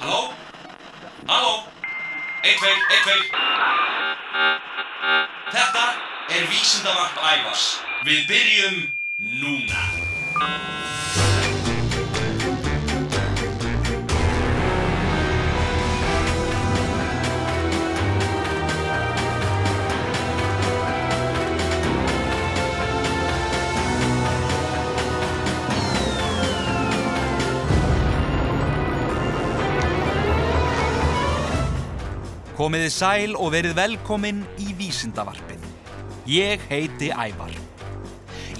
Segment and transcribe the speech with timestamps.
[0.00, 0.32] Halló?
[1.26, 1.64] Halló?
[2.42, 3.22] Eitt, tveir, eitt, tveir.
[5.50, 5.84] Þetta
[6.36, 7.64] er vísindavarp ævars.
[8.08, 8.78] Við byrjum
[9.44, 9.80] núna.
[32.60, 35.62] Komiði sæl og verið velkomin í Vísindavarpið.
[36.28, 37.54] Ég heiti Ævar.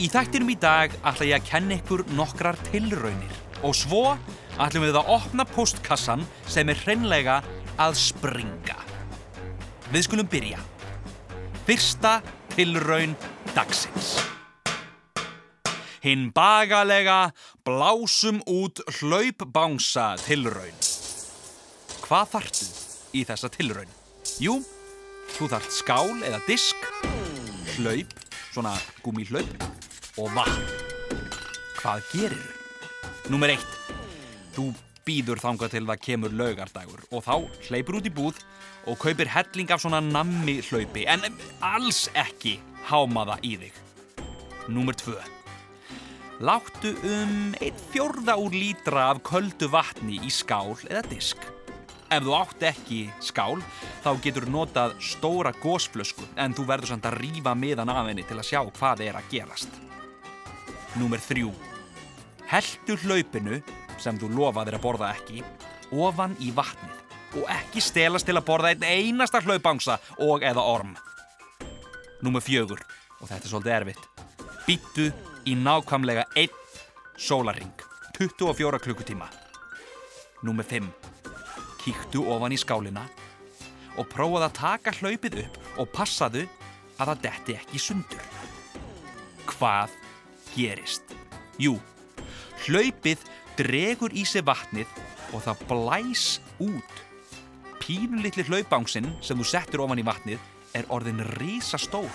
[0.00, 4.14] Í þættinum í dag ætla ég að kenna ykkur nokkrar tilraunir og svo
[4.56, 7.42] ætlum við að opna postkassan sem er hreinlega
[7.76, 8.80] að springa.
[9.92, 10.64] Við skulum byrja.
[11.68, 12.16] Fyrsta
[12.56, 13.12] tilraun
[13.52, 14.14] dagsins.
[16.00, 17.34] Hinn bagalega
[17.68, 20.86] blásum út hlaupbánsa tilraun.
[22.00, 22.76] Hvað þartu
[23.16, 23.90] í þessa tilraun?
[24.42, 24.60] Jú,
[25.36, 26.86] þú þart skál eða disk,
[27.76, 28.14] hlaup,
[28.50, 29.66] svona gúmihlaup
[30.20, 30.64] og vatn.
[31.80, 32.56] Hvað gerir þú?
[33.30, 33.74] Númer eitt,
[34.56, 34.70] þú
[35.06, 37.34] býður þangað til það kemur laugardagur og þá
[37.68, 38.40] hleypur út í búð
[38.90, 41.24] og kaupir helling af svona nammi hlaupi en
[41.64, 42.58] alls ekki
[42.90, 43.78] háma það í þig.
[44.70, 45.16] Númer tvö,
[46.46, 51.38] láttu um einn fjórða úr lítra af köldu vatni í skál eða disk.
[52.10, 53.60] Ef þú átt ekki skál,
[54.02, 58.24] þá getur þú notað stóra gósflösku en þú verður samt að rífa miðan af henni
[58.26, 59.76] til að sjá hvað er að gerast.
[60.98, 61.52] Númer þrjú.
[62.50, 63.60] Heldu hlaupinu,
[64.02, 65.44] sem þú lofaðir að borða ekki,
[65.94, 70.96] ofan í vatnið og ekki stelast til að borða einn einasta hlaupangsa og eða orm.
[72.26, 72.82] Númer fjögur,
[73.20, 74.24] og þetta er svolítið erfitt.
[74.66, 75.06] Býttu
[75.46, 76.58] í nákvæmlega einn
[77.14, 77.86] sólaring,
[78.18, 79.30] 24 klukkutíma.
[80.42, 80.90] Númer fimm
[81.80, 83.06] kíktu ofan í skálina
[83.98, 86.46] og prófaðu að taka hlaupið upp og passaðu
[87.00, 88.24] að það detti ekki sundur.
[89.50, 89.94] Hvað
[90.54, 91.14] gerist?
[91.60, 91.76] Jú,
[92.66, 93.24] hlaupið
[93.58, 94.88] dregur í sig vatnið
[95.34, 96.26] og það blæs
[96.62, 97.04] út.
[97.80, 100.40] Pínulitli hlaupángsinn sem þú settur ofan í vatnið
[100.78, 102.10] er orðin risastór.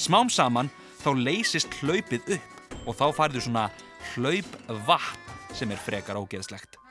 [0.00, 0.70] Smám saman
[1.02, 3.66] þá leysist hlaupið upp og þá færður svona
[4.14, 5.18] hlaupvatn
[5.52, 6.81] sem er frekar ógeðslegt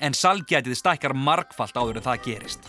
[0.00, 2.68] en salgætið stækkar margfalt áður en það gerist.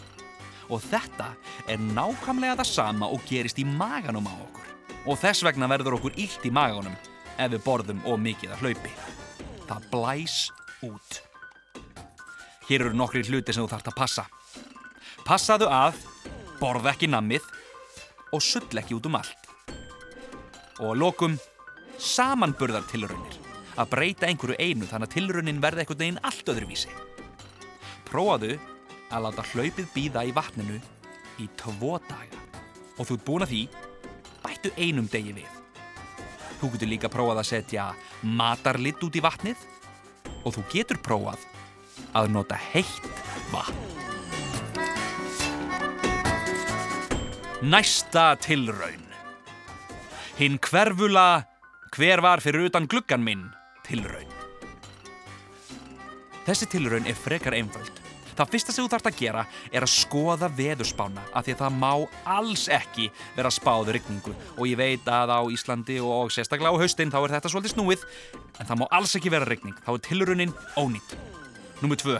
[0.69, 1.31] Og þetta
[1.69, 4.69] er nákvæmlega það sama og gerist í maganum á okkur.
[5.06, 6.96] Og þess vegna verður okkur illt í maganum
[7.38, 8.94] ef við borðum og mikið að hlaupi.
[9.69, 10.38] Það blæs
[10.85, 11.22] út.
[12.69, 14.25] Hér eru nokkri hluti sem þú þarfst að passa.
[15.25, 16.00] Passaðu að
[16.59, 17.46] borða ekki nammið
[18.34, 19.50] og sull ekki út um allt.
[20.81, 21.38] Og að lokum
[22.02, 23.41] samanburðar tilraunir.
[23.75, 26.94] Að breyta einhverju einu þannig að tilraunin verði eitthvað neginn allt öðruvísi.
[28.10, 28.56] Prófaðu
[29.12, 30.80] að láta hlaupið býða í vatninu
[31.42, 32.42] í tvo daga
[32.96, 33.62] og þú ert búin að því
[34.46, 35.52] bættu einum degi við.
[36.60, 37.90] Þú getur líka prófað að setja
[38.24, 39.66] matarlitt út í vatnið
[40.46, 41.44] og þú getur prófað
[42.16, 43.10] að nota heitt
[43.52, 43.84] vatn.
[47.66, 49.04] Næsta tilraun.
[50.38, 51.46] Hinn hverfula
[51.96, 53.48] hver var fyrir utan gluggan minn
[53.88, 54.32] tilraun.
[56.46, 57.95] Þessi tilraun er frekar einföld.
[58.35, 61.78] Það fyrsta sem þú þarfst að gera er að skoða veðurspána af því að það
[61.79, 61.91] má
[62.35, 63.06] alls ekki
[63.38, 67.35] vera spáðu rigningu og ég veit að á Íslandi og sérstaklega á haustin þá er
[67.38, 68.03] þetta svolítið snúið
[68.59, 71.16] en það má alls ekki vera rigning, þá er tilraunin ónýtt.
[71.79, 72.18] Númið tvö.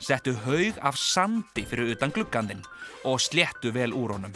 [0.00, 2.64] Settu haug af sandi fyrir utan gluggandinn
[3.04, 4.32] og sléttu vel úr honum.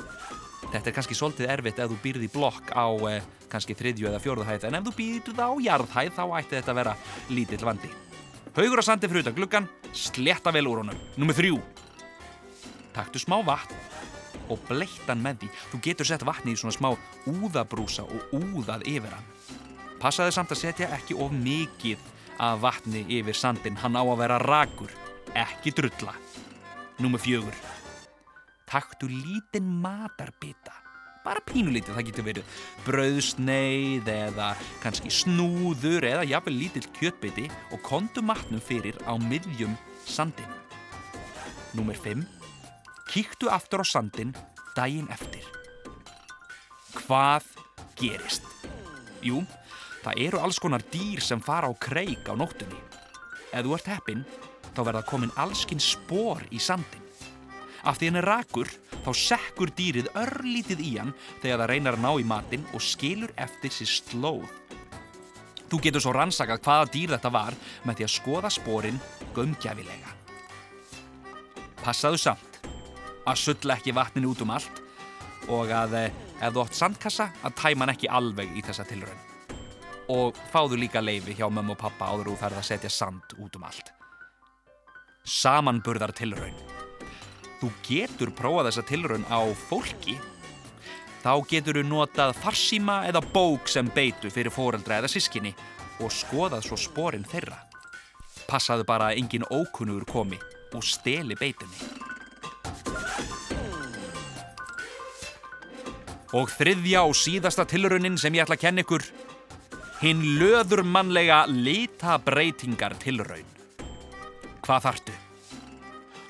[0.71, 4.21] Þetta er kannski svolítið erfitt ef þú býrði í blokk á eh, kannski þriðju eða
[4.23, 6.97] fjórðuhæð en ef þú býrði á jarðhæð þá ætti þetta að vera
[7.33, 7.93] lítill vandi.
[8.51, 10.99] Haugur á sandi fyrir utan gluggan, sletta vel úr honum.
[11.21, 11.59] Númið þrjú.
[12.91, 13.77] Taktu smá vatn
[14.51, 15.51] og bleittan með því.
[15.71, 16.91] Þú getur sett vatni í svona smá
[17.31, 19.29] úðabrúsa og úðað yfir hann.
[20.03, 22.03] Passaði samt að setja ekki of mikið
[22.43, 23.79] af vatni yfir sandin.
[23.79, 24.91] Hann á að vera rakur,
[25.39, 26.17] ekki drulla.
[26.99, 27.65] Númið fjögur.
[28.67, 30.75] Taktu lítinn matarbita
[31.25, 34.51] bara pínulítið, það getur verið brauðsneið eða
[34.83, 39.77] kannski snúður eða jafnvel lítill kjötbiti og kontu matnum fyrir á miðjum
[40.09, 40.49] sandin.
[41.77, 42.25] Númer 5.
[43.11, 44.35] Kíktu aftur á sandin
[44.77, 45.45] daginn eftir.
[47.05, 47.47] Hvað
[47.99, 48.47] gerist?
[49.23, 49.43] Jú,
[50.05, 52.81] það eru alls konar dýr sem fara á kreik á nóttunni.
[53.51, 54.25] Ef þú ert heppin,
[54.75, 57.10] þá verða komin allskinn spór í sandin.
[57.85, 58.71] Af því hann er rakur,
[59.05, 63.33] þá sekkur dýrið örlítið í hann þegar það reynar að ná í matinn og skilur
[63.41, 64.49] eftir sér slóð.
[65.71, 67.57] Þú getur svo rannsakað hvaða dýr þetta var
[67.87, 69.01] með því að skoða spórin
[69.37, 70.17] gömgjafilega.
[71.81, 72.59] Passaðu samt
[73.25, 74.83] að sulla ekki vatninu út um allt
[75.51, 79.25] og að eh, ef þú átt sandkassa að tæma hann ekki alveg í þessa tilraun.
[80.11, 83.57] Og fáðu líka leifi hjá mömmu og pappa áður þú ferð að setja sand út
[83.57, 83.95] um allt.
[85.23, 86.57] Samanburðar tilraun.
[87.61, 90.17] Þú getur prófað þessa tilraun á fólki
[91.21, 95.53] Þá getur þú notað farsíma eða bók sem beitu fyrir foreldra eða sískinni
[96.01, 97.59] og skoðað svo sporin þeirra.
[98.49, 100.41] Passaðu bara að engin ókunnugur komi
[100.73, 101.77] og steli beitunni.
[106.41, 109.05] Og þriðja og síðasta tilraunin sem ég ætla að kenna ykkur,
[110.01, 113.59] hinn löðurmannlega litabreitingar tilraun.
[114.65, 115.21] Hvað þartu?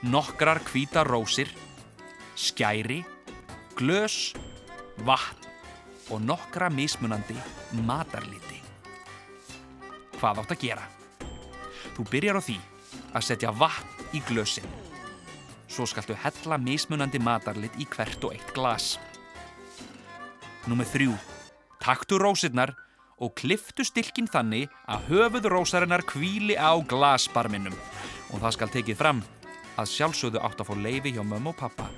[0.00, 1.50] Nokkrar hvítar rósir,
[2.32, 3.02] skæri,
[3.76, 4.32] glös,
[5.04, 5.48] vatn
[6.08, 7.36] og nokkra mismunandi
[7.84, 8.62] matarliti.
[10.16, 10.86] Hvað átt að gera?
[11.96, 12.56] Þú byrjar á því
[13.12, 14.64] að setja vatn í glösin.
[15.68, 18.94] Svo skaltu hella mismunandi matarlit í hvert og eitt glas.
[20.64, 21.18] Númið þrjú.
[21.80, 22.72] Taktu rósirnar
[23.20, 27.76] og kliftu stilkin þannig að höfuð rósarinnar kvíli á glasbarminum.
[28.32, 29.22] Og það skal tekið fram
[29.78, 31.88] að sjálfsögðu átt að fá leifi hjá mömmu og pappa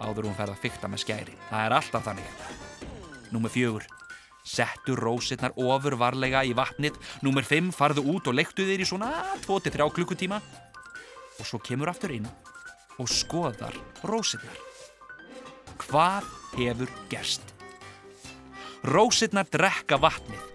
[0.00, 1.34] áður hún ferð að fykta með skæri.
[1.50, 2.30] Það er alltaf þannig.
[3.30, 3.86] Númer fjögur.
[4.50, 6.96] Settu rósirnar ofur varlega í vatnið.
[7.24, 7.70] Númer fimm.
[7.74, 9.10] Farðu út og leiktu þér í svona
[9.44, 10.40] 2-3 klukkutíma.
[11.40, 12.28] Og svo kemur aftur inn
[13.00, 14.58] og skoðar rósirnar.
[15.86, 16.28] Hvað
[16.58, 17.44] hefur gerst?
[18.84, 20.46] Rósirnar drekka vatnið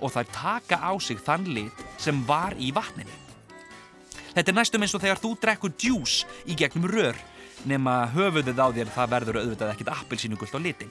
[0.00, 3.23] og þær taka á sig þann lit sem var í vatninu.
[4.34, 6.14] Þetta er næstum eins og þegar þú drekkur djús
[6.50, 7.18] í gegnum rör
[7.70, 10.90] nema höfuðið á þér það verður auðvitað ekkit appelsínugullt á litin.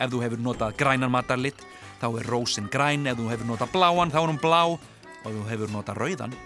[0.00, 1.60] Ef þú hefur notað grænan matarlit
[2.00, 4.80] þá er rósin græn, ef þú hefur notað bláan þá er hún blá og
[5.28, 6.38] ef þú hefur notað rauðan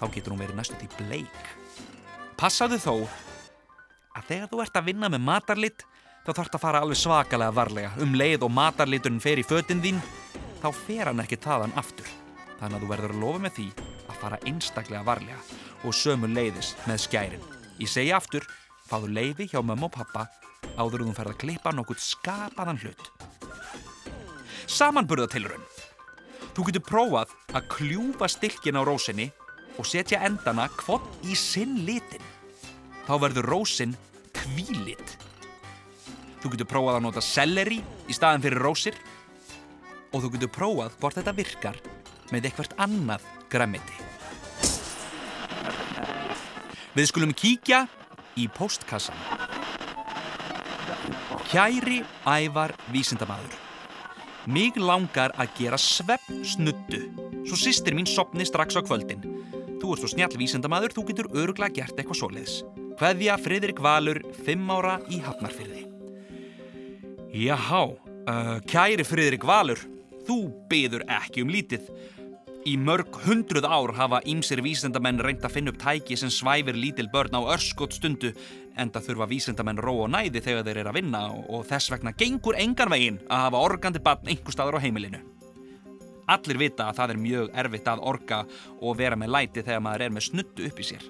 [0.00, 1.46] þá getur hún verið næstu til bleik.
[2.38, 2.94] Passaðu þó
[4.18, 5.86] að þegar þú ert að vinna með matarlit
[6.26, 10.02] þá þarf að fara alveg svakalega varlega um leið og matarliturinn fer í fötinn þín
[10.58, 12.10] þá fer hann ekki taðan aftur.
[12.58, 13.70] Þannig að þú verður að lofa með því
[14.22, 15.40] fara einstaklega varlega
[15.82, 17.50] og sömu leiðis með skærin.
[17.82, 18.46] Ég segi aftur,
[18.88, 20.28] fáðu leiði hjá mamma og pappa
[20.78, 23.08] áður þú ferð að klippa nokkuð skapaðan hlut.
[24.70, 25.64] Samanburðatilrun.
[26.52, 29.30] Þú getur prófað að kljúfa stilkin á rósinni
[29.80, 32.22] og setja endana kvott í sinn litin.
[33.08, 33.96] Þá verður rósin
[34.36, 35.16] kvílit.
[36.42, 37.80] Þú getur prófað að nota selleri
[38.10, 38.98] í staðin fyrir rósir
[40.12, 41.82] og þú getur prófað hvort þetta virkar
[42.32, 44.01] með eitthvert annað græmiti.
[46.92, 47.86] Við skulum kíkja
[48.36, 49.16] í postkassan.
[51.48, 53.54] Kæri ævar vísindamadur.
[54.52, 57.00] Mig langar að gera svepp snuttu,
[57.46, 59.24] svo sýstir mín sopni strax á kvöldin.
[59.80, 62.58] Þú ert svo snjall vísindamadur, þú getur öruglega gert eitthvað svoleiðis.
[63.00, 65.86] Hveðja Fridrik Valur, 5 ára í Hafnarfyrði.
[67.32, 69.80] Jáhá, uh, kæri Fridrik Valur,
[70.28, 71.88] þú byður ekki um lítið.
[72.62, 77.08] Í mörg hundruð ár hafa ímsir vísendamenn reynd að finna upp tæki sem svæfir lítil
[77.10, 78.28] börn á örskot stundu
[78.78, 82.12] en það þurfa vísendamenn ró og næði þegar þeir eru að vinna og þess vegna
[82.14, 85.18] gengur engan veginn að hafa organdi barn einhver staðar á heimilinu.
[86.30, 88.38] Allir vita að það er mjög erfitt að orga
[88.78, 91.08] og vera með læti þegar maður er með snuttu upp í sér.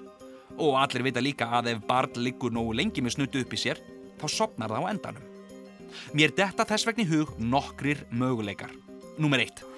[0.57, 3.83] Og allir vita líka að ef barn liggur nógu lengi með snuttu upp í sér
[4.17, 5.29] þá sopnar það á endanum.
[6.17, 8.73] Mér detta þess vegna í hug nokkrir möguleikar.
[9.21, 9.72] Númer 1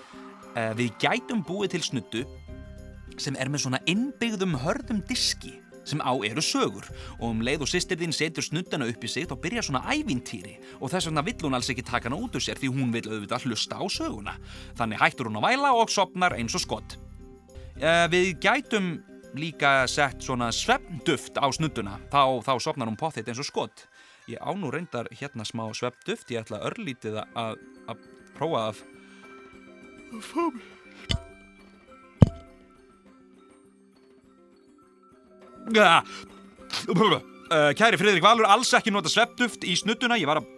[0.79, 2.23] við gætum búið til snuttu
[3.21, 6.87] sem er með svona innbyggðum hörðum diski sem á eru sögur.
[7.19, 10.55] Og um leið og sýstir þín setur snuttana upp í sig þá byrjar svona ævintýri.
[10.81, 13.05] Og þess vegna vill hún alls ekki taka hana út úr sér því hún vil
[13.05, 14.37] auðvitað hlusta á söguna.
[14.79, 18.95] Þannig hættur hún að væla og sopnar eins og skott uh, Við gætum
[19.35, 23.85] líka sett svona svefnduft á snuttuna þá, þá sopnar hún potþitt eins og skott
[24.25, 26.31] Ég á nú reyndar hérna smá svefnduft.
[26.33, 27.59] Ég ætla örlítið að
[28.33, 28.79] prófa að
[30.23, 30.75] fá mér
[37.15, 40.51] uh, Kæri Fridrik Valur, alls ekki nota sveppduft í snuttuna, ég var að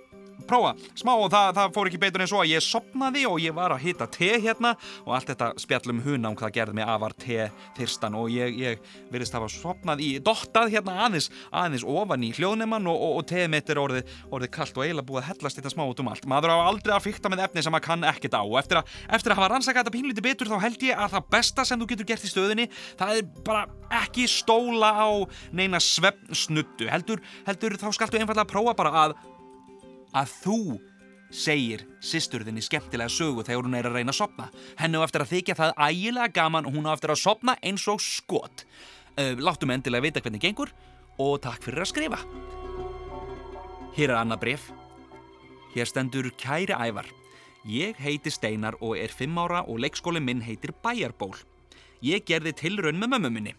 [0.49, 0.73] prófa.
[0.97, 3.75] Smá og það, það fór ekki betur en svo að ég sopnaði og ég var
[3.75, 4.73] að hita te hérna
[5.03, 8.91] og allt þetta spjallum huna um hvað gerði mig afar te þyrstan og ég, ég
[9.11, 13.27] verðist að hafa sopnað í dottað hérna aðeins, aðeins ofan í hljóðnemann og, og, og
[13.31, 16.11] teið mitt er orðið, orðið kallt og eiginlega búið að hellast þetta smá út um
[16.11, 16.27] allt.
[16.29, 18.43] Maður á aldrei að fykta með efni sem maður kann ekkert á.
[18.43, 21.29] Og eftir að, eftir að hafa rannsakað þetta pínlítið betur þá held ég að það
[21.37, 22.67] besta sem þú getur gert í stöðinni
[22.99, 23.65] það er bara
[24.01, 25.09] ekki stóla á
[25.55, 29.17] neina svefnsnuttu heldur, heldur þá skaltu einfallega prófa bara að
[30.15, 30.59] að þú
[31.33, 34.47] segir sýsturðinni skemmtilega sögu þegar hún er að reyna að sopna.
[34.79, 37.87] Henni á eftir að þykja það ægilega gaman og hún á eftir að sopna eins
[37.91, 38.63] og skot.
[39.17, 40.71] Uh, láttum endilega vita hvernig gengur
[41.19, 42.21] og takk fyrir að skrifa.
[43.97, 44.71] Hér er annað bref.
[45.73, 47.09] Hér stendur Kæri Ævar.
[47.67, 51.35] Ég heiti Steinar og er 5 ára og leikskóli minn heitir Bæjarból.
[52.05, 53.55] Ég gerði tilraun með mömmu minni.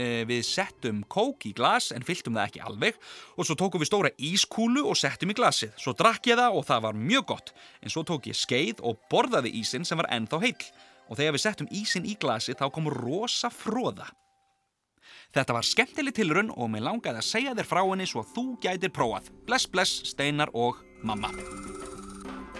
[0.00, 2.96] Eh, við settum kók í glas en fylltum það ekki alveg
[3.36, 5.74] og svo tókum við stóra ískúlu og settum í glasið.
[5.76, 9.02] Svo drakk ég það og það var mjög gott en svo tók ég skeið og
[9.12, 10.64] borðaði ísin sem var ennþá heill
[11.10, 14.08] og þegar við settum ísin í glasið þá kom rosa fróða.
[15.32, 18.92] Þetta var skemmtileg tilrun og mér langaði að segja þér frá henni svo þú gætir
[18.96, 19.28] prófað.
[19.44, 21.32] Bless, bless, Steinar og mamma.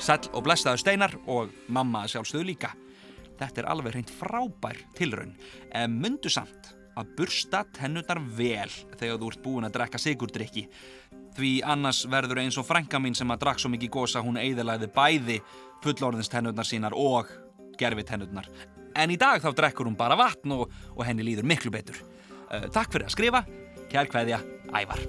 [0.03, 2.73] Sæl og blessaðu Steinar og mamma sjálfstöðu líka.
[3.41, 5.37] Þetta er alveg hreint frábær tilrun.
[5.73, 10.67] En mundu samt að bursta tennurnar vel þegar þú ert búin að drekka sigurdrykki.
[11.37, 14.91] Því annars verður eins og frænka mín sem að drakk svo mikið gósa hún eiðilæði
[14.93, 15.39] bæði
[15.85, 17.31] fullorðins tennurnar sínar og
[17.81, 18.49] gerfi tennurnar.
[18.97, 21.97] En í dag þá drekkur hún bara vatn og, og henni líður miklu betur.
[22.53, 23.45] Uh, takk fyrir að skrifa.
[23.93, 24.41] Kjær kveðja,
[24.73, 25.01] Ævar.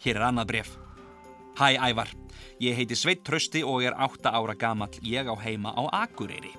[0.00, 0.74] Hér er annað bref.
[1.58, 2.10] Hæ Ævar,
[2.62, 4.94] ég heiti Sveit Trösti og er 8 ára gamall.
[5.04, 6.54] Ég á heima á Akureyri.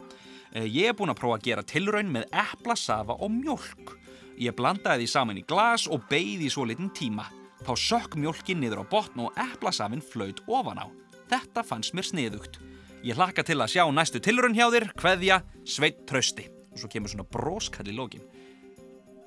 [0.52, 3.96] Uh, ég er búin að prófa að gera tilraun með eplasafa og mjölk.
[4.42, 7.28] Ég blandaði því saman í glas og beigði í svo litin tíma.
[7.62, 10.88] Þá sökk mjölkin niður á botn og eplasafin flöyd ofan á.
[11.30, 12.58] Þetta fannst mér sniðugt.
[13.06, 16.48] Ég hlakka til að sjá næstu tilraun hjá þér, kveðja, Sveit Trösti.
[16.74, 18.26] Og svo kemur svona broskall í lógin.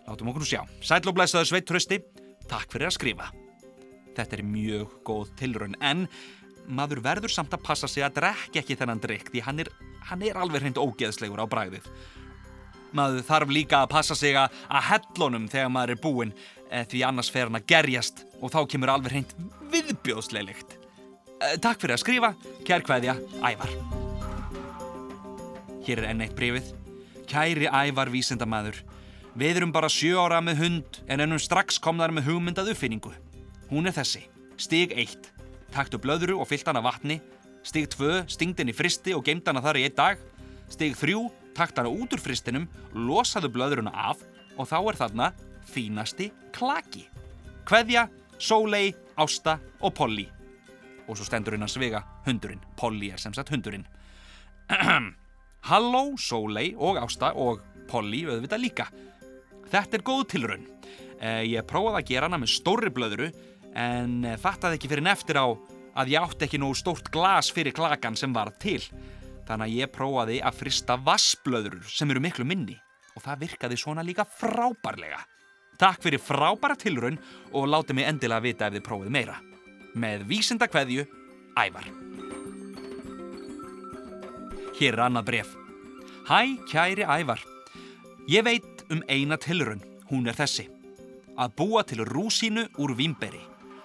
[0.05, 0.61] Látum okkur nú sjá.
[0.85, 1.99] Sæl og blessaður Sveit Trösti,
[2.51, 3.31] takk fyrir að skrifa.
[4.15, 6.05] Þetta er mjög góð tilraun, en
[6.71, 9.71] maður verður samt að passa sig að drekja ekki þennan drikk því hann er,
[10.11, 11.89] hann er alveg hreint ógeðslegur á bræðið.
[12.95, 14.55] Maður þarf líka að passa sig að
[14.91, 16.33] hellunum þegar maður er búinn
[16.71, 19.35] eh, því annars fer hann að gerjast og þá kemur alveg hreint
[19.73, 20.79] viðbjóðsleilikt.
[21.41, 22.33] Eh, takk fyrir að skrifa,
[22.69, 23.75] kær kveðja, Ævar.
[25.85, 26.71] Hér er enn eitt brefið.
[27.29, 28.79] Kæri Ævar vísendamæður.
[29.35, 33.11] Við erum bara sjö ára með hund en ennum strax komðar með hugmyndað uppfinningu.
[33.73, 34.23] Hún er þessi.
[34.61, 35.33] Stig 1.
[35.75, 37.19] Taktu blöðru og fyllt hana vatni.
[37.65, 38.27] Stig 2.
[38.29, 40.21] Stingd henni fristi og gemd hana þar í einn dag.
[40.69, 41.17] Stig 3.
[41.57, 44.21] Takt hana út úr fristinum, losaðu blöðruna af
[44.59, 45.29] og þá er þarna
[45.71, 47.07] fínasti klaki.
[47.65, 50.27] Kveðja, Sólei, Ásta og Polly.
[51.09, 52.63] Og svo stendur hennar svega hundurinn.
[52.77, 53.87] Polly er sem sagt hundurinn.
[55.71, 58.89] Halló, Sólei og Ásta og Polly auðvitað líka.
[59.73, 60.67] Þetta er góð tilraun.
[61.17, 63.31] Eh, ég prófaði að gera hana með stóri blöðru
[63.73, 65.47] en eh, fattaði ekki fyrir neftir á
[65.95, 68.81] að ég átti ekki nógu stórt glas fyrir klakan sem var til.
[69.45, 72.79] Þannig að ég prófaði að frista vassblöðrur sem eru miklu minni
[73.15, 75.21] og það virkaði svona líka frábærlega.
[75.79, 77.19] Takk fyrir frábæra tilraun
[77.53, 79.39] og láti mig endilega vita ef þið prófið meira.
[79.95, 81.07] Með vísinda kveðju,
[81.55, 81.87] Ævar.
[84.75, 85.51] Hér er annað bref.
[86.27, 87.43] Hæ, kæri Ævar.
[88.31, 90.67] Ég veit um eina tilraun, hún er þessi.
[91.39, 93.43] Að búa til rúsínu úr vimberi.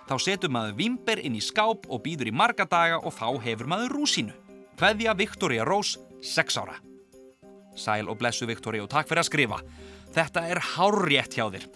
[0.09, 3.67] Þá setur maður vimber inn í skáp og býður í marga daga og þá hefur
[3.69, 4.33] maður rúsínu.
[4.79, 6.79] Hveðja Viktoria Rós, 6 ára.
[7.77, 9.59] Sæl og blessu Viktoria og takk fyrir að skrifa.
[10.15, 11.67] Þetta er hárrétt hjá þér.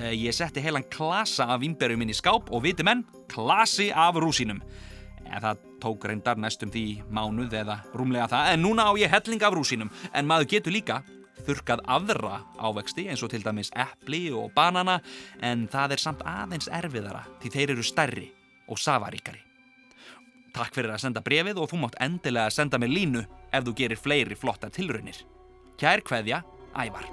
[0.00, 4.18] Eh, Ég setti heilan klasa af vimberum inn í skáp og viti menn, klasi af
[4.18, 4.58] rúsínum.
[5.30, 9.42] En það tók reyndar næstum því mánuð eða rúmlega það, en núna á ég helling
[9.46, 9.94] af rúsínum.
[10.12, 11.04] En maður getur líka
[11.46, 14.98] þurkað aðra ávexti eins og til dæmis epli og banana,
[15.40, 18.26] en það er samt aðeins erfiðara því þeir eru stærri
[18.66, 19.42] og safaríkari.
[20.56, 24.00] Takk fyrir að senda brefið og þú mátt endilega senda mér línu ef þú gerir
[24.00, 25.18] fleiri flotta tilraunir.
[25.76, 26.40] Kær kveðja,
[26.76, 27.10] Ævar.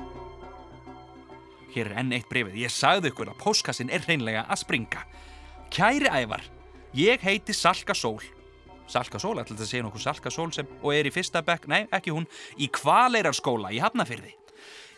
[1.74, 2.62] Hér er enn eitt brefið.
[2.64, 5.04] Ég sagði ykkur að póskassin er hreinlega að springa.
[5.74, 6.46] Kæri Ævar,
[6.96, 8.22] ég heiti Salka Sól.
[8.88, 11.70] Salka Sól, ætla þetta að segja nokkuð Salka Sól sem, og er í fyrsta bekk,
[11.72, 12.28] nei ekki hún,
[12.60, 14.36] í Hvaleirarskóla í Hafnafyrði.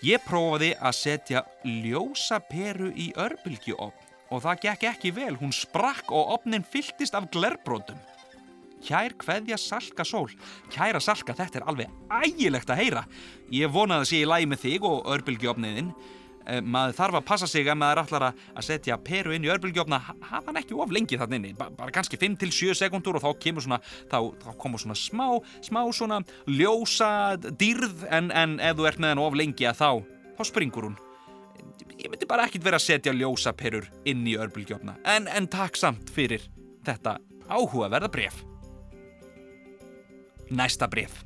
[0.06, 6.12] Ég prófaði að setja ljósa peru í örbylgjuofn og það gekk ekki vel, hún sprakk
[6.14, 7.98] og ofnin fylltist af glerbrótum.
[8.86, 10.34] Kær kveðja Salka Sól.
[10.74, 13.06] Kæra Salka, þetta er alveg ægilegt að heyra.
[13.54, 15.94] Ég vonaði að sé í lægi með þig og örbylgjuofniðinn.
[16.46, 19.98] Eh, maður þarf að passa sig að maður ætlar að setja peru inn í örbylgjuofna
[19.98, 23.66] hafa hann ekki of lengi þarna inni, ba bara kannski 5-7 sekundur og þá kemur
[23.66, 23.80] svona,
[24.12, 25.26] þá, þá komur svona smá,
[25.66, 27.10] smá svona ljósa
[27.42, 29.90] dýrð en, en ef þú ert með hann of lengi að þá,
[30.38, 31.00] þá springur hún.
[31.98, 35.80] Ég myndi bara ekkit vera að setja ljósa perur inn í örbylgjuofna, en, en takk
[35.80, 36.46] samt fyrir
[36.86, 37.18] þetta
[37.50, 38.44] áhugaverða bref.
[40.54, 41.24] Næsta bref.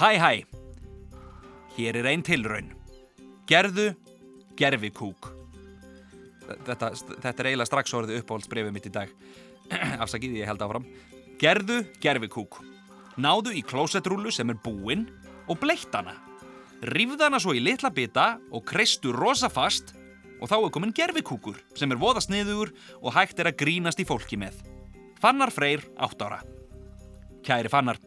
[0.00, 0.32] Hæ hæ,
[1.76, 2.72] hér er einn tilraun.
[3.44, 3.90] Gerðu
[4.58, 5.30] gerfikúk.
[6.44, 9.12] Þetta, þetta er eiginlega strax orðið uppáhaldsbrefið mitt í dag.
[10.04, 10.86] afsakið ég held áfram.
[11.40, 12.60] Gerðu gerfikúk
[13.20, 15.06] náðu í klósettrúlu sem er búinn
[15.50, 16.16] og bleitt hana.
[16.84, 19.94] Rifð hana svo í litla bita og kreistu rosa fast
[20.40, 24.08] og þá er komin gerfikúkur sem er voða sniður og hægt er að grínast í
[24.08, 24.58] fólki með.
[25.22, 26.42] Fannar Freyr, 8 ára.
[27.44, 28.00] Kæri Fannar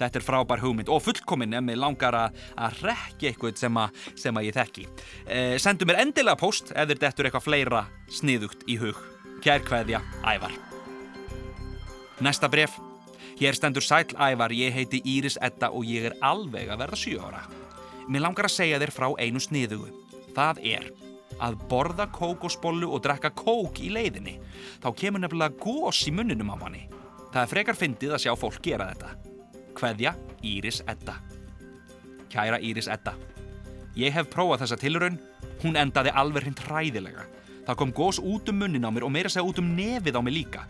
[0.00, 2.38] Þetta er frábær hugmynd og fullkominn ef mér langar að,
[2.80, 4.86] rekja eitthvað sem, a, sem að ég þekki.
[5.26, 8.96] Eh, sendu mér endilega post ef þér dettur eitthvað fleira sniðugt í hug.
[9.44, 10.56] Kærkveðja, Ævar.
[12.24, 12.78] Næsta bref.
[13.40, 17.20] Hér stendur Sæl Ævar, ég heiti Íris Edda og ég er alveg að verða 7
[17.24, 17.44] ára.
[18.08, 19.88] Mér langar að segja þér frá einu sniðugu.
[20.36, 20.90] Það er
[21.40, 24.36] að borða kókosbollu og drekka kók í leiðinni.
[24.82, 26.84] Þá kemur nefnilega gós í munninum á manni.
[27.30, 29.29] Það er frekar fyndið að sjá fólk gera þetta.
[29.80, 31.16] Kveðja Íris Edda.
[32.30, 33.16] Kæra Íris Edda
[33.98, 35.18] Ég hef prófað þessa tilraun.
[35.64, 37.26] Hún endaði alveg hreint hræðilega.
[37.66, 40.22] Það kom gós út um munnin á mér og meira segja út um nefið á
[40.22, 40.62] mér líka.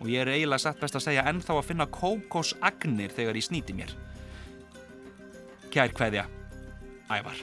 [0.00, 3.76] Og ég er eiginlega satt best að segja ennþá að finna kókosagnir þegar ég snýti
[3.76, 3.92] mér.
[5.74, 6.26] Kær kveðja
[7.12, 7.38] Ævar.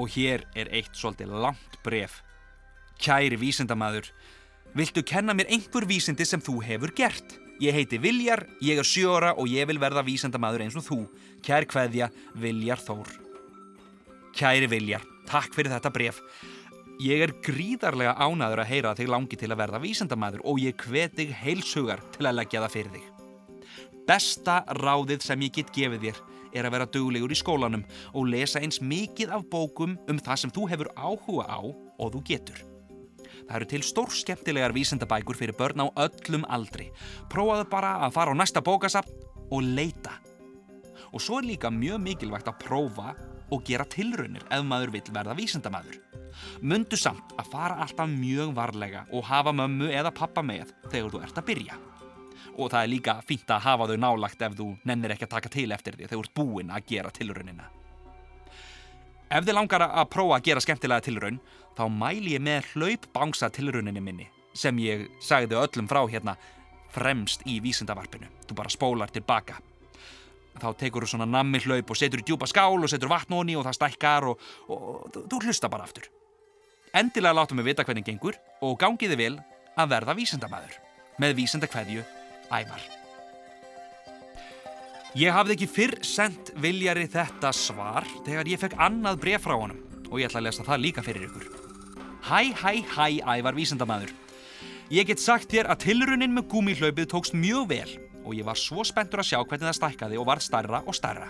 [0.00, 2.20] Og hér er eitt svolítið langt bref
[3.00, 4.10] Kæri vísindamæður
[4.76, 7.38] Viltu kenna mér einhver vísindi sem þú hefur gert?
[7.56, 10.98] Ég heiti Viljar, ég er sjóra og ég vil verða vísendamæður eins og þú.
[11.44, 13.08] Kær kveðja, Viljar Þór.
[14.36, 16.20] Kæri Viljar, takk fyrir þetta bref.
[17.00, 20.84] Ég er gríðarlega ánaður að heyra að þig langi til að verða vísendamæður og ég
[20.84, 23.10] hveti heilsugar til að leggja það fyrir þig.
[24.06, 26.22] Besta ráðið sem ég get gefið þér
[26.56, 30.52] er að vera duglegur í skólanum og lesa eins mikið af bókum um það sem
[30.52, 32.75] þú hefur áhuga á og þú getur.
[33.46, 36.88] Það eru til stór skemmtilegar vísendabækur fyrir börn á öllum aldri.
[37.30, 39.12] Prófaðu bara að fara á næsta bókasapn
[39.54, 40.18] og leita.
[41.14, 43.14] Og svo er líka mjög mikilvægt að prófa
[43.54, 46.00] og gera tilraunir ef maður vill verða vísendamæður.
[46.60, 51.22] Mundu samt að fara alltaf mjög varlega og hafa mömmu eða pappa með þegar þú
[51.22, 51.78] ert að byrja.
[52.56, 55.52] Og það er líka fínt að hafa þau nálagt ef þú nennir ekki að taka
[55.52, 57.70] til eftir því þegar þú ert búinn að gera tilraunina.
[59.26, 61.40] Ef þið langar að prófa að gera skemmtilega tilraun,
[61.76, 66.36] þá mæli ég með hlaupbangsa tilrauninni minni sem ég sagði öllum frá hérna
[66.96, 68.28] fremst í vísindavarpinu.
[68.48, 69.58] Þú bara spólar tilbaka.
[70.56, 73.56] Þá tekur þú svona nammi hlaup og setur í djúpa skál og setur vatn onni
[73.58, 76.08] og það stækkar og, og, og þú hlusta bara aftur.
[76.96, 79.34] Endilega látum við vita hvernig gengur og gangiði vel
[79.76, 80.78] að verða vísindamæður.
[81.20, 82.06] Með vísindakveðju,
[82.48, 82.86] ævar.
[85.16, 89.80] Ég hafði ekki fyrr sendt viljari þetta svar þegar ég fekk annað bref frá honum
[90.10, 91.55] og ég ætla að lesa það líka fyrir ykkur.
[92.26, 94.10] Hæ, hæ, hæ, ævar vísendamæður.
[94.90, 97.92] Ég get sagt þér að tilrunin með gúmihlaupið tókst mjög vel
[98.26, 101.28] og ég var svo spenntur að sjá hvernig það stækkaði og var starra og starra.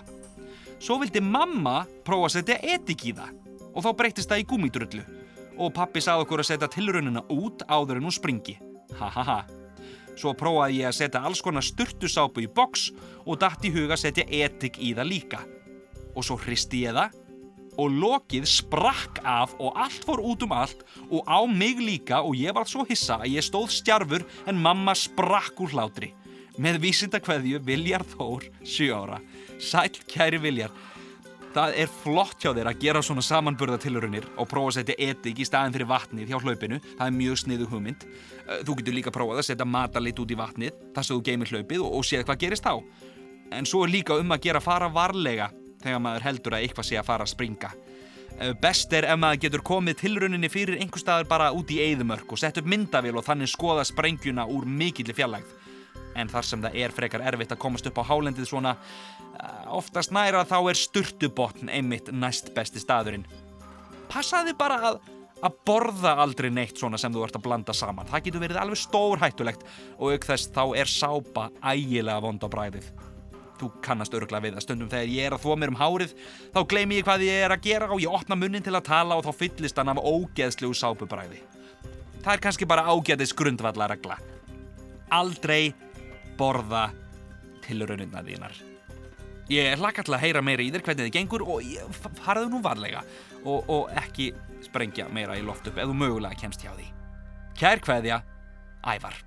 [0.80, 3.34] Svo vildi mamma prófa að setja etik í það
[3.74, 5.04] og þá breytist það í gúmidrullu
[5.60, 8.56] og pappi sagði okkur að setja tilrunina út áður en hún springi.
[8.96, 9.38] Ha ha ha.
[10.16, 12.88] Svo prófaði ég að setja alls konar sturtusápu í boks
[13.26, 15.44] og dætt í huga að setja etik í það líka.
[16.16, 17.20] Og svo hristi ég það
[17.76, 22.36] og lokið sprakk af og allt fór út um allt og á mig líka og
[22.36, 26.12] ég var svo hissa að ég stóð stjarfur en mamma sprakk úr hlátri.
[26.56, 29.18] Með vísinda hverju Viljar Þór, 7 ára.
[29.60, 30.72] Sæl kæri Viljar.
[31.56, 35.46] Það er flott hjá þér að gera svona samanburðatilurinnir og prófa að setja etik í
[35.48, 36.80] staðin fyrir vatnið hjá hlaupinu.
[36.98, 38.04] Það er mjög sniðu hugmynd.
[38.64, 41.84] Þú getur líka prófað að setja matalit út í vatnið þar sem þú geymir hlaupið
[41.84, 42.74] og, og séð hvað gerist þá.
[43.56, 45.48] En svo er líka um að gera fara varlega
[45.86, 47.70] þegar maður heldur að eitthvað sé að fara að springa.
[48.36, 52.34] Eh, best er ef maður getur komið tilrunninni fyrir einhver staður bara út í eðumörk
[52.34, 55.54] og sett upp myndavél og þannig skoða sprengjuna úr mikilli fjallægð
[56.16, 60.12] en þar sem það er frekar erfitt að komast upp á hálendið svona eh, oftast
[60.12, 63.26] næra þá er sturtubotn einmitt næst besti staðurinn.
[64.12, 65.00] Passaði bara að,
[65.40, 68.08] að borða aldrei neitt svona sem þú ert að blanda saman.
[68.12, 72.48] Það getur verið alveg stór hættulegt og auk þess þá er sápa ægilega vond á
[72.52, 72.92] bræðið.
[73.56, 76.12] Þú kannast öruglega við að stundum þegar ég er að þvó mér um hárið
[76.52, 79.16] þá gleymi ég hvað ég er að gera og ég opna munnin til að tala
[79.16, 81.40] og þá fyllist hann af ógeðslegu sápubræði.
[82.20, 84.18] Það er kannski bara ágæðis grundvallarregla.
[85.14, 85.72] Aldrei
[86.36, 86.90] borða
[87.64, 88.56] tilraunina þínar.
[89.46, 91.62] Ég hlakka til að heyra meira í þér hvernig þið gengur og
[92.18, 93.04] faraðu nú varlega
[93.44, 94.32] og, og ekki
[94.66, 96.88] sprengja meira í loft upp ef þú mögulega kemst hjá því.
[97.56, 98.20] Kær hverðja,
[98.82, 99.22] ævar.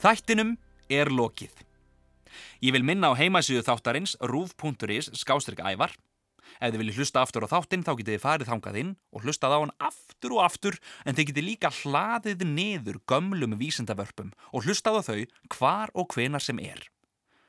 [0.00, 0.56] Þættinum
[0.88, 1.52] er lokið.
[2.64, 5.94] Ég vil minna á heimasíðu þáttarins rúf.is skástrygg ævar
[6.60, 9.54] Ef þið viljið hlusta aftur á þáttinn þá getið þið farið þangað inn og hlustað
[9.54, 15.00] á hann aftur og aftur en þið getið líka hlaðið niður gömlum vísendavörpum og hlustað
[15.00, 15.20] á þau
[15.56, 16.80] hvar og hvenar sem er.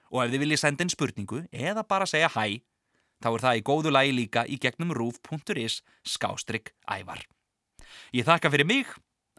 [0.09, 2.61] Og ef þið viljið senda inn spurningu eða bara segja hæ,
[3.21, 7.25] þá er það í góðu lagi líka í gegnum rúf.is skástrygg ævar.
[8.15, 8.89] Ég þakka fyrir mig,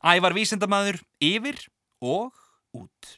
[0.03, 1.59] ævar vísindamaður, yfir
[2.03, 2.35] og
[2.77, 3.17] út.